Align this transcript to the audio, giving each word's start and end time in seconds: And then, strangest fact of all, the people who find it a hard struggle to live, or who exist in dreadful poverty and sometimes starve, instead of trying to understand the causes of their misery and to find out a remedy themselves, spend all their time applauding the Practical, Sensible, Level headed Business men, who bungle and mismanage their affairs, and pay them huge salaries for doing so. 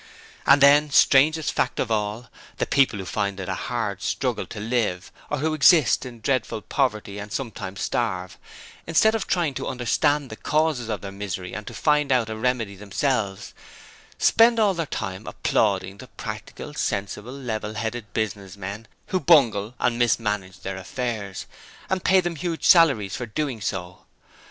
And 0.47 0.61
then, 0.63 0.89
strangest 0.89 1.51
fact 1.53 1.79
of 1.79 1.91
all, 1.91 2.31
the 2.57 2.65
people 2.65 2.97
who 2.97 3.05
find 3.05 3.39
it 3.39 3.47
a 3.47 3.53
hard 3.53 4.01
struggle 4.01 4.47
to 4.47 4.59
live, 4.59 5.11
or 5.29 5.37
who 5.37 5.53
exist 5.53 6.07
in 6.07 6.21
dreadful 6.21 6.63
poverty 6.63 7.19
and 7.19 7.31
sometimes 7.31 7.81
starve, 7.81 8.39
instead 8.87 9.13
of 9.13 9.27
trying 9.27 9.53
to 9.53 9.67
understand 9.67 10.31
the 10.31 10.35
causes 10.35 10.89
of 10.89 11.01
their 11.01 11.11
misery 11.11 11.53
and 11.53 11.67
to 11.67 11.75
find 11.75 12.11
out 12.11 12.31
a 12.31 12.35
remedy 12.35 12.75
themselves, 12.75 13.53
spend 14.17 14.59
all 14.59 14.73
their 14.73 14.87
time 14.87 15.27
applauding 15.27 15.99
the 15.99 16.07
Practical, 16.07 16.73
Sensible, 16.73 17.31
Level 17.33 17.75
headed 17.75 18.11
Business 18.11 18.57
men, 18.57 18.87
who 19.09 19.19
bungle 19.19 19.75
and 19.79 19.99
mismanage 19.99 20.61
their 20.61 20.77
affairs, 20.77 21.45
and 21.91 22.03
pay 22.03 22.21
them 22.21 22.37
huge 22.37 22.63
salaries 22.63 23.15
for 23.15 23.27
doing 23.27 23.61
so. 23.61 23.99